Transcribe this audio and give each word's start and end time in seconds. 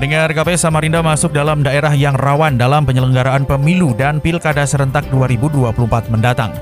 Pendengar 0.00 0.32
KP 0.32 0.56
Samarinda 0.56 1.04
masuk 1.04 1.28
dalam 1.28 1.60
daerah 1.60 1.92
yang 1.92 2.16
rawan 2.16 2.56
dalam 2.56 2.88
penyelenggaraan 2.88 3.44
pemilu 3.44 3.92
dan 3.92 4.16
pilkada 4.16 4.64
serentak 4.64 5.04
2024 5.12 5.76
mendatang. 6.08 6.56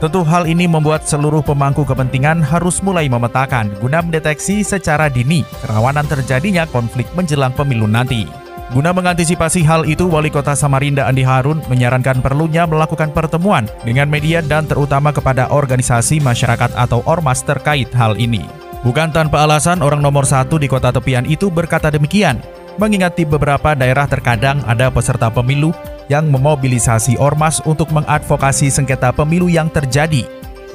Tentu 0.00 0.24
hal 0.24 0.48
ini 0.48 0.64
membuat 0.64 1.04
seluruh 1.04 1.44
pemangku 1.44 1.84
kepentingan 1.84 2.40
harus 2.40 2.80
mulai 2.80 3.04
memetakan 3.12 3.68
guna 3.84 4.00
mendeteksi 4.00 4.64
secara 4.64 5.12
dini 5.12 5.44
kerawanan 5.60 6.08
terjadinya 6.08 6.64
konflik 6.64 7.04
menjelang 7.12 7.52
pemilu 7.52 7.84
nanti. 7.84 8.24
Guna 8.72 8.96
mengantisipasi 8.96 9.68
hal 9.68 9.84
itu, 9.84 10.08
Wali 10.08 10.32
Kota 10.32 10.56
Samarinda 10.56 11.04
Andi 11.04 11.28
Harun 11.28 11.60
menyarankan 11.68 12.24
perlunya 12.24 12.64
melakukan 12.64 13.12
pertemuan 13.12 13.68
dengan 13.84 14.08
media 14.08 14.40
dan 14.40 14.64
terutama 14.64 15.12
kepada 15.12 15.52
organisasi 15.52 16.24
masyarakat 16.24 16.72
atau 16.72 17.04
ormas 17.04 17.44
terkait 17.44 17.92
hal 17.92 18.16
ini. 18.16 18.48
Bukan 18.80 19.10
tanpa 19.10 19.44
alasan 19.44 19.84
orang 19.84 20.00
nomor 20.00 20.24
satu 20.24 20.56
di 20.56 20.70
kota 20.70 20.94
tepian 20.94 21.26
itu 21.26 21.50
berkata 21.50 21.90
demikian, 21.90 22.38
mengingat 22.78 23.18
di 23.18 23.26
beberapa 23.26 23.74
daerah 23.74 24.06
terkadang 24.06 24.62
ada 24.64 24.88
peserta 24.88 25.28
pemilu 25.28 25.74
yang 26.08 26.30
memobilisasi 26.30 27.20
ormas 27.20 27.60
untuk 27.66 27.90
mengadvokasi 27.92 28.72
sengketa 28.72 29.12
pemilu 29.12 29.50
yang 29.50 29.68
terjadi. 29.68 30.24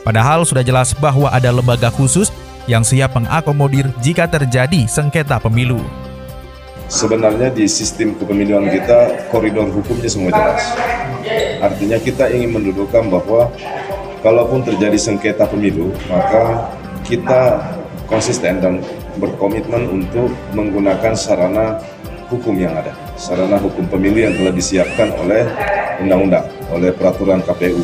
Padahal 0.04 0.44
sudah 0.44 0.62
jelas 0.62 0.92
bahwa 0.94 1.32
ada 1.32 1.50
lembaga 1.50 1.90
khusus 1.90 2.30
yang 2.68 2.84
siap 2.84 3.16
mengakomodir 3.16 3.90
jika 4.04 4.28
terjadi 4.28 4.86
sengketa 4.86 5.40
pemilu. 5.40 5.80
Sebenarnya 6.92 7.50
di 7.50 7.66
sistem 7.66 8.14
kepemiluan 8.20 8.70
kita 8.70 9.32
koridor 9.34 9.72
hukumnya 9.72 10.12
semua 10.12 10.30
jelas. 10.30 10.62
Artinya 11.64 11.98
kita 11.98 12.30
ingin 12.30 12.60
mendudukkan 12.60 13.08
bahwa 13.08 13.50
kalaupun 14.22 14.62
terjadi 14.62 15.00
sengketa 15.00 15.48
pemilu, 15.48 15.96
maka 16.12 16.70
kita 17.08 17.64
konsisten 18.06 18.60
dan 18.60 18.84
berkomitmen 19.18 19.90
untuk 19.90 20.34
menggunakan 20.54 21.14
sarana 21.14 21.78
hukum 22.32 22.58
yang 22.58 22.74
ada, 22.74 22.94
sarana 23.14 23.62
hukum 23.62 23.86
pemilu 23.90 24.26
yang 24.26 24.34
telah 24.34 24.54
disiapkan 24.54 25.14
oleh 25.22 25.46
undang-undang, 26.02 26.46
oleh 26.74 26.90
peraturan 26.90 27.46
KPU, 27.46 27.84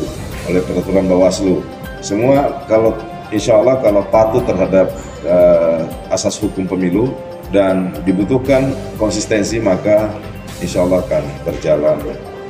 oleh 0.50 0.60
peraturan 0.64 1.06
Bawaslu. 1.06 1.62
Semua 2.02 2.64
kalau 2.66 2.96
insya 3.30 3.60
Allah 3.60 3.78
kalau 3.78 4.02
patuh 4.10 4.42
terhadap 4.42 4.90
uh, 5.22 5.86
asas 6.10 6.34
hukum 6.40 6.66
pemilu 6.66 7.14
dan 7.54 7.94
dibutuhkan 8.02 8.74
konsistensi 8.98 9.62
maka 9.62 10.10
insya 10.58 10.82
Allah 10.82 11.02
akan 11.06 11.24
berjalan 11.46 11.98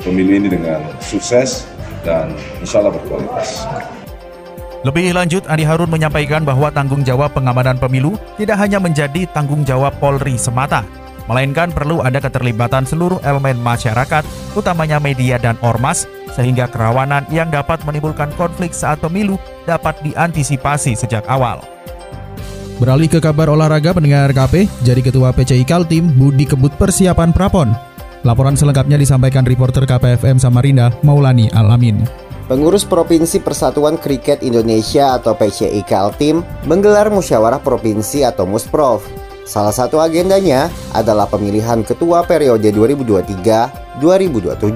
pemilu 0.01 0.41
ini 0.41 0.49
dengan 0.49 0.81
sukses 1.05 1.69
dan 2.05 2.33
insya 2.65 2.81
Allah 2.81 2.97
berkualitas. 2.97 3.65
Lebih 4.81 5.13
lanjut, 5.13 5.45
Andi 5.45 5.69
Harun 5.69 5.93
menyampaikan 5.93 6.41
bahwa 6.41 6.73
tanggung 6.73 7.05
jawab 7.05 7.37
pengamanan 7.37 7.77
pemilu 7.77 8.17
tidak 8.41 8.57
hanya 8.65 8.81
menjadi 8.81 9.29
tanggung 9.29 9.61
jawab 9.61 9.93
Polri 10.01 10.41
semata, 10.41 10.89
melainkan 11.29 11.69
perlu 11.69 12.01
ada 12.01 12.17
keterlibatan 12.17 12.89
seluruh 12.89 13.21
elemen 13.21 13.61
masyarakat, 13.61 14.25
utamanya 14.57 14.97
media 14.97 15.37
dan 15.37 15.61
ormas, 15.61 16.09
sehingga 16.33 16.65
kerawanan 16.65 17.29
yang 17.29 17.53
dapat 17.53 17.85
menimbulkan 17.85 18.33
konflik 18.41 18.73
saat 18.73 18.97
pemilu 19.05 19.37
dapat 19.69 20.01
diantisipasi 20.01 20.97
sejak 20.97 21.29
awal. 21.29 21.61
Beralih 22.81 23.13
ke 23.13 23.21
kabar 23.21 23.53
olahraga 23.53 23.93
pendengar 23.93 24.33
KP, 24.33 24.65
jadi 24.81 25.05
Ketua 25.05 25.37
PCI 25.37 25.69
Kaltim 25.69 26.09
Budi 26.17 26.49
Kebut 26.49 26.73
persiapan 26.81 27.37
Prapon. 27.37 27.77
Laporan 28.25 28.57
selengkapnya 28.57 28.97
disampaikan 28.97 29.45
reporter 29.45 29.85
KPFM 29.85 30.41
Samarinda, 30.41 30.89
Maulani 31.05 31.53
Alamin. 31.53 32.30
Pengurus 32.51 32.83
Provinsi 32.83 33.39
Persatuan 33.39 33.95
Kriket 33.95 34.43
Indonesia 34.43 35.15
atau 35.15 35.39
PCI 35.39 35.87
Kaltim 35.87 36.43
menggelar 36.67 37.07
musyawarah 37.07 37.63
provinsi 37.63 38.27
atau 38.27 38.43
Musprov. 38.43 39.07
Salah 39.47 39.71
satu 39.71 40.03
agendanya 40.03 40.67
adalah 40.91 41.31
pemilihan 41.31 41.87
ketua 41.87 42.27
periode 42.27 42.75
2023-2027 44.03 44.67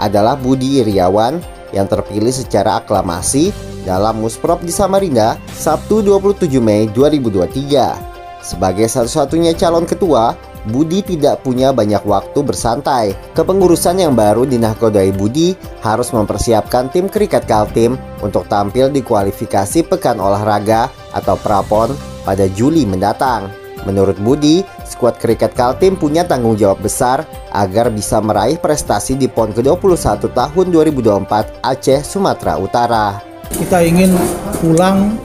adalah 0.00 0.40
Budi 0.40 0.80
Iriawan 0.80 1.36
yang 1.76 1.84
terpilih 1.84 2.32
secara 2.32 2.80
aklamasi 2.80 3.52
dalam 3.84 4.24
Musprov 4.24 4.64
di 4.64 4.72
Samarinda 4.72 5.36
Sabtu 5.52 6.00
27 6.00 6.48
Mei 6.64 6.88
2023. 6.96 8.40
Sebagai 8.40 8.88
satu-satunya 8.88 9.52
calon 9.52 9.84
ketua, 9.84 10.32
Budi 10.62 11.02
tidak 11.02 11.42
punya 11.42 11.74
banyak 11.74 12.06
waktu 12.06 12.38
bersantai. 12.38 13.18
Kepengurusan 13.34 13.98
yang 13.98 14.14
baru 14.14 14.46
dinakodai 14.46 15.10
Budi 15.10 15.58
harus 15.82 16.14
mempersiapkan 16.14 16.86
tim 16.94 17.10
kriket 17.10 17.50
Kaltim 17.50 17.98
untuk 18.22 18.46
tampil 18.46 18.86
di 18.86 19.02
kualifikasi 19.02 19.82
Pekan 19.82 20.22
Olahraga 20.22 20.86
atau 21.10 21.34
Prapon 21.34 21.90
pada 22.22 22.46
Juli 22.46 22.86
mendatang. 22.86 23.50
Menurut 23.82 24.14
Budi, 24.22 24.62
skuad 24.86 25.18
kriket 25.18 25.58
Kaltim 25.58 25.98
punya 25.98 26.22
tanggung 26.22 26.54
jawab 26.54 26.78
besar 26.86 27.26
agar 27.50 27.90
bisa 27.90 28.22
meraih 28.22 28.54
prestasi 28.54 29.18
di 29.18 29.26
PON 29.26 29.50
ke-21 29.50 30.30
tahun 30.30 30.66
2024 30.70 31.58
Aceh, 31.58 32.06
Sumatera 32.06 32.54
Utara. 32.62 33.18
Kita 33.50 33.82
ingin 33.82 34.14
pulang 34.62 35.18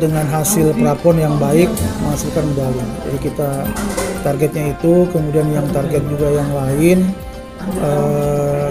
dengan 0.00 0.24
hasil 0.32 0.72
prapon 0.74 1.20
yang 1.20 1.36
baik 1.36 1.68
menghasilkan 2.02 2.42
medali. 2.48 2.82
Jadi 3.06 3.18
kita 3.22 3.50
targetnya 4.22 4.72
itu, 4.78 5.06
kemudian 5.10 5.46
yang 5.50 5.66
target 5.74 6.02
juga 6.08 6.28
yang 6.30 6.50
lain 6.54 6.98
eh, 7.82 8.68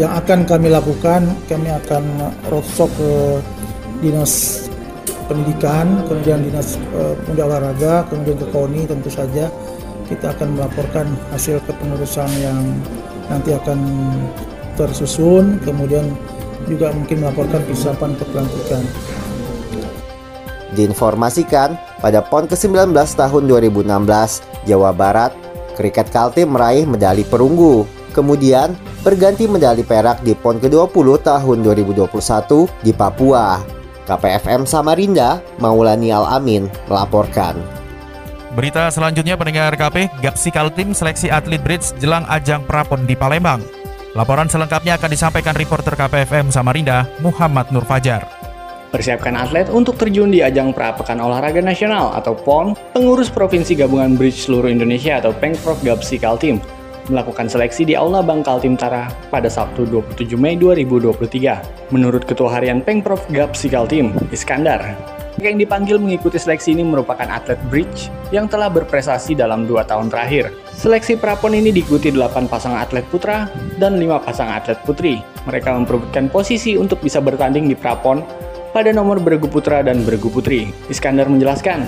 yang 0.00 0.12
akan 0.16 0.48
kami 0.48 0.72
lakukan, 0.72 1.28
kami 1.50 1.68
akan 1.68 2.32
roadshow 2.48 2.88
ke 2.88 3.12
dinas 4.00 4.66
pendidikan, 5.28 6.06
kemudian 6.08 6.40
dinas 6.42 6.80
eh, 6.96 7.14
pemuda 7.26 7.42
olahraga, 7.46 7.94
kemudian 8.08 8.36
ke 8.40 8.46
KONI 8.50 8.82
tentu 8.88 9.10
saja 9.12 9.52
kita 10.10 10.34
akan 10.34 10.58
melaporkan 10.58 11.06
hasil 11.32 11.62
kepengurusan 11.64 12.28
yang 12.42 12.60
nanti 13.30 13.54
akan 13.56 13.78
tersusun, 14.76 15.56
kemudian 15.64 16.04
juga 16.68 16.92
mungkin 16.92 17.24
melaporkan 17.24 17.60
persiapan 17.64 18.12
pelantikan. 18.18 18.82
Diinformasikan, 20.72 21.76
pada 22.02 22.18
PON 22.18 22.50
ke-19 22.50 22.90
tahun 22.92 23.42
2016, 23.46 23.86
Jawa 24.66 24.90
Barat, 24.90 25.30
kriket 25.78 26.10
Kaltim 26.10 26.52
meraih 26.52 26.82
medali 26.84 27.22
perunggu. 27.22 27.86
Kemudian, 28.12 28.76
berganti 29.06 29.48
medali 29.48 29.86
perak 29.86 30.20
di 30.20 30.36
PON 30.36 30.58
ke-20 30.60 31.06
tahun 31.22 31.58
2021 31.64 32.68
di 32.84 32.92
Papua. 32.92 33.62
KPFM 34.02 34.66
Samarinda, 34.66 35.38
Maulani 35.62 36.10
Al-Amin, 36.10 36.66
melaporkan. 36.90 37.56
Berita 38.52 38.92
selanjutnya 38.92 39.38
pendengar 39.38 39.72
KP, 39.72 40.12
Gapsi 40.20 40.52
Kaltim 40.52 40.92
seleksi 40.92 41.32
atlet 41.32 41.62
bridge 41.62 41.96
jelang 41.96 42.26
ajang 42.28 42.66
Prapon 42.68 43.08
di 43.08 43.16
Palembang. 43.16 43.64
Laporan 44.12 44.44
selengkapnya 44.44 45.00
akan 45.00 45.08
disampaikan 45.08 45.56
reporter 45.56 45.96
KPFM 45.96 46.52
Samarinda, 46.52 47.08
Muhammad 47.24 47.72
Nur 47.72 47.88
Fajar. 47.88 48.41
Persiapkan 48.92 49.32
atlet 49.40 49.72
untuk 49.72 49.96
terjun 49.96 50.28
di 50.28 50.44
ajang 50.44 50.76
Prapekan 50.76 51.16
Olahraga 51.16 51.64
Nasional 51.64 52.12
atau 52.12 52.36
PON, 52.36 52.76
pengurus 52.92 53.32
Provinsi 53.32 53.72
Gabungan 53.72 54.20
Bridge 54.20 54.44
Seluruh 54.44 54.68
Indonesia 54.68 55.16
atau 55.16 55.32
Pengprov 55.32 55.80
Gapsi 55.80 56.20
Kaltim 56.20 56.60
melakukan 57.10 57.50
seleksi 57.50 57.82
di 57.82 57.98
Aula 57.98 58.22
Bank 58.22 58.46
Kaltim 58.46 58.78
Tara 58.78 59.10
pada 59.32 59.50
Sabtu 59.50 59.88
27 59.88 60.38
Mei 60.38 60.54
2023. 60.60 61.90
Menurut 61.90 62.22
Ketua 62.28 62.60
Harian 62.60 62.84
Pengprov 62.84 63.24
Gapsi 63.32 63.72
Kaltim, 63.72 64.14
Iskandar, 64.30 64.94
yang 65.40 65.56
dipanggil 65.56 65.96
mengikuti 65.96 66.36
seleksi 66.36 66.76
ini 66.76 66.84
merupakan 66.84 67.24
atlet 67.24 67.56
bridge 67.72 68.12
yang 68.30 68.46
telah 68.46 68.68
berprestasi 68.68 69.32
dalam 69.32 69.64
dua 69.64 69.82
tahun 69.88 70.12
terakhir. 70.12 70.52
Seleksi 70.76 71.16
prapon 71.16 71.56
ini 71.56 71.72
diikuti 71.72 72.12
8 72.12 72.46
pasangan 72.46 72.84
atlet 72.84 73.06
putra 73.08 73.48
dan 73.80 73.96
5 73.96 74.26
pasangan 74.28 74.60
atlet 74.60 74.78
putri. 74.84 75.24
Mereka 75.48 75.72
memperebutkan 75.72 76.28
posisi 76.28 76.76
untuk 76.76 77.00
bisa 77.00 77.18
bertanding 77.18 77.66
di 77.66 77.74
prapon 77.74 78.22
pada 78.72 78.90
nomor 78.90 79.20
bergu 79.20 79.46
putra 79.46 79.84
dan 79.84 80.02
bergu 80.02 80.32
putri. 80.32 80.72
Iskandar 80.88 81.28
menjelaskan, 81.28 81.86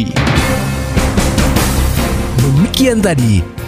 Demikian 2.39 3.03
tadi 3.05 3.58